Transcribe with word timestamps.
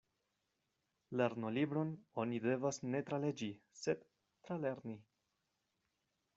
Lernolibron 1.21 1.91
oni 2.23 2.41
devas 2.47 2.81
ne 2.95 3.03
traleĝi, 3.11 3.53
sed 3.83 4.03
tralerni. 4.49 5.01